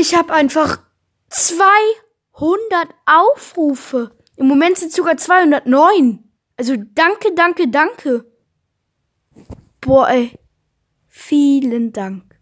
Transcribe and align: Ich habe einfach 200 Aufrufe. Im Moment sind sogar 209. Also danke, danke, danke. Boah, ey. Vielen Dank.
Ich 0.00 0.14
habe 0.14 0.32
einfach 0.32 0.78
200 1.28 2.88
Aufrufe. 3.04 4.16
Im 4.36 4.48
Moment 4.48 4.78
sind 4.78 4.92
sogar 4.92 5.18
209. 5.18 6.24
Also 6.56 6.74
danke, 6.76 7.34
danke, 7.34 7.68
danke. 7.68 8.24
Boah, 9.82 10.08
ey. 10.08 10.38
Vielen 11.06 11.92
Dank. 11.92 12.39